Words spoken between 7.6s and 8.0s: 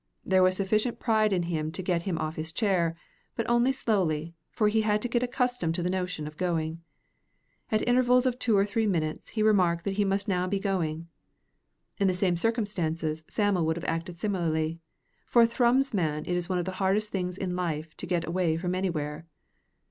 At